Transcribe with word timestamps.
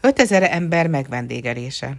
Ötezer 0.00 0.42
ember 0.42 0.86
megvendégelése. 0.86 1.96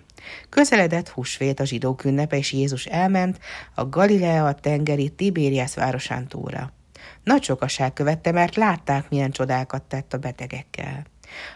Közeledett 0.50 1.10
húsvét 1.10 1.60
a 1.60 1.66
zsidók 1.66 2.04
ünnepe, 2.04 2.38
és 2.38 2.52
Jézus 2.52 2.86
elment 2.86 3.40
a 3.76 3.90
Galilea 3.90 4.54
tengeri 4.54 5.10
Tibériász 5.10 5.74
városán 5.74 6.28
túra. 6.28 6.74
Nagy 7.24 7.44
sokaság 7.44 7.94
követte, 7.94 8.32
mert 8.32 8.56
látták, 8.56 9.10
milyen 9.10 9.32
csodákat 9.32 9.84
tett 9.84 10.14
a 10.14 10.18
betegekkel. 10.18 11.06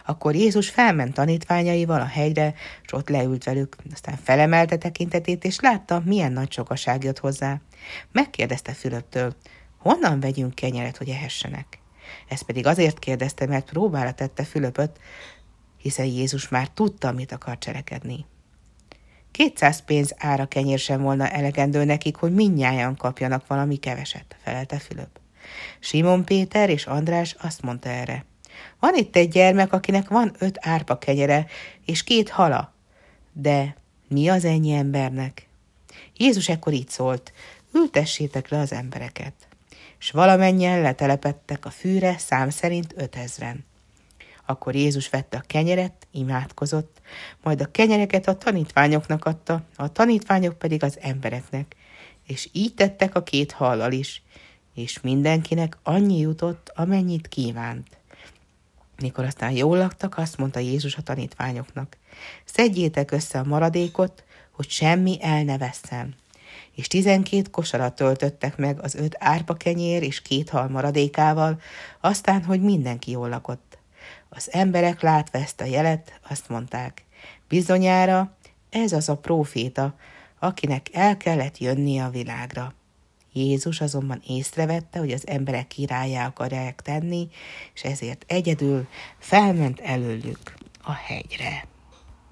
Akkor 0.06 0.34
Jézus 0.34 0.68
felment 0.68 1.14
tanítványaival 1.14 2.00
a 2.00 2.04
hegyre, 2.04 2.54
és 2.82 2.92
ott 2.92 3.08
leült 3.08 3.44
velük, 3.44 3.76
aztán 3.92 4.18
felemelte 4.22 4.76
tekintetét, 4.76 5.44
és 5.44 5.60
látta, 5.60 6.02
milyen 6.04 6.32
nagy 6.32 6.52
sokaság 6.52 7.04
jött 7.04 7.18
hozzá. 7.18 7.60
Megkérdezte 8.12 8.72
Fülöptől, 8.72 9.34
honnan 9.78 10.20
vegyünk 10.20 10.54
kenyeret, 10.54 10.96
hogy 10.96 11.08
ehessenek? 11.08 11.78
Ez 12.28 12.42
pedig 12.42 12.66
azért 12.66 12.98
kérdezte, 12.98 13.46
mert 13.46 13.70
próbára 13.70 14.12
tette 14.12 14.44
Fülöpöt, 14.44 14.98
hiszen 15.84 16.06
Jézus 16.06 16.48
már 16.48 16.68
tudta, 16.68 17.12
mit 17.12 17.32
akar 17.32 17.58
cselekedni. 17.58 18.24
Kétszáz 19.30 19.84
pénz 19.84 20.14
ára 20.18 20.46
kenyér 20.46 20.78
sem 20.78 21.02
volna 21.02 21.28
elegendő 21.28 21.84
nekik, 21.84 22.16
hogy 22.16 22.34
minnyáján 22.34 22.96
kapjanak 22.96 23.46
valami 23.46 23.76
keveset, 23.76 24.36
felelte 24.42 24.78
Fülöp. 24.78 25.20
Simon 25.80 26.24
Péter 26.24 26.70
és 26.70 26.86
András 26.86 27.36
azt 27.38 27.62
mondta 27.62 27.88
erre. 27.88 28.24
Van 28.80 28.94
itt 28.94 29.16
egy 29.16 29.28
gyermek, 29.28 29.72
akinek 29.72 30.08
van 30.08 30.34
öt 30.38 30.58
árpa 30.60 30.98
kenyere 30.98 31.46
és 31.84 32.04
két 32.04 32.28
hala. 32.28 32.74
De 33.32 33.76
mi 34.08 34.28
az 34.28 34.44
ennyi 34.44 34.72
embernek? 34.72 35.48
Jézus 36.16 36.48
ekkor 36.48 36.72
így 36.72 36.88
szólt, 36.88 37.32
ültessétek 37.72 38.48
le 38.48 38.58
az 38.58 38.72
embereket. 38.72 39.34
És 39.98 40.10
valamennyien 40.10 40.80
letelepettek 40.80 41.64
a 41.64 41.70
fűre 41.70 42.18
szám 42.18 42.50
szerint 42.50 42.94
ötezren. 42.96 43.64
Akkor 44.46 44.74
Jézus 44.74 45.08
vette 45.08 45.36
a 45.36 45.44
kenyeret, 45.46 46.06
imádkozott, 46.10 47.00
majd 47.42 47.60
a 47.60 47.70
kenyereket 47.70 48.28
a 48.28 48.38
tanítványoknak 48.38 49.24
adta, 49.24 49.62
a 49.76 49.92
tanítványok 49.92 50.58
pedig 50.58 50.82
az 50.82 50.98
embereknek, 51.00 51.76
és 52.26 52.48
így 52.52 52.74
tettek 52.74 53.14
a 53.14 53.22
két 53.22 53.52
hallal 53.52 53.92
is, 53.92 54.22
és 54.74 55.00
mindenkinek 55.00 55.78
annyi 55.82 56.18
jutott, 56.18 56.72
amennyit 56.74 57.28
kívánt. 57.28 57.88
Mikor 59.00 59.24
aztán 59.24 59.50
jól 59.50 59.76
laktak, 59.76 60.18
azt 60.18 60.36
mondta 60.36 60.58
Jézus 60.58 60.96
a 60.96 61.02
tanítványoknak, 61.02 61.96
szedjétek 62.44 63.10
össze 63.10 63.38
a 63.38 63.44
maradékot, 63.44 64.24
hogy 64.50 64.68
semmi 64.68 65.18
el 65.20 65.42
ne 65.42 65.58
vesszen. 65.58 66.14
És 66.74 66.86
tizenkét 66.86 67.50
kosarat 67.50 67.94
töltöttek 67.94 68.56
meg 68.56 68.82
az 68.82 68.94
öt 68.94 69.16
árpa 69.18 69.54
kenyér 69.54 70.02
és 70.02 70.22
két 70.22 70.50
hal 70.50 70.68
maradékával, 70.68 71.60
aztán, 72.00 72.44
hogy 72.44 72.60
mindenki 72.60 73.10
jól 73.10 73.28
lakott. 73.28 73.78
Az 74.28 74.52
emberek 74.52 75.00
látva 75.00 75.38
ezt 75.38 75.60
a 75.60 75.64
jelet, 75.64 76.20
azt 76.28 76.48
mondták, 76.48 77.04
bizonyára 77.48 78.36
ez 78.70 78.92
az 78.92 79.08
a 79.08 79.16
próféta, 79.16 79.94
akinek 80.38 80.86
el 80.92 81.16
kellett 81.16 81.58
jönnie 81.58 82.04
a 82.04 82.10
világra. 82.10 82.74
Jézus 83.32 83.80
azonban 83.80 84.22
észrevette, 84.26 84.98
hogy 84.98 85.12
az 85.12 85.26
emberek 85.26 85.66
királyá 85.66 86.26
akarják 86.26 86.80
tenni, 86.82 87.28
és 87.74 87.82
ezért 87.82 88.24
egyedül 88.26 88.86
felment 89.18 89.80
előlük 89.80 90.54
a 90.82 90.92
hegyre. 90.92 91.66